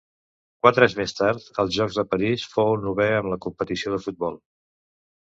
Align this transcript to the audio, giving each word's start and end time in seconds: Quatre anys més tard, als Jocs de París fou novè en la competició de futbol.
Quatre 0.65 0.81
anys 0.85 0.95
més 0.99 1.13
tard, 1.17 1.45
als 1.65 1.77
Jocs 1.77 2.01
de 2.01 2.07
París 2.15 2.49
fou 2.57 2.75
novè 2.89 3.09
en 3.21 3.33
la 3.37 3.41
competició 3.49 3.97
de 3.99 4.05
futbol. 4.09 4.45